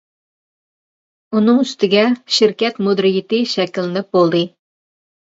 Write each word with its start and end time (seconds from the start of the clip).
ئۇنىڭ 1.35 1.59
ئۈستىگە، 1.63 2.05
شىركەت 2.37 2.79
مۇدىرىيىتى 2.87 3.43
شەكىللىنىپ 3.53 4.11
بولدى. 4.19 4.43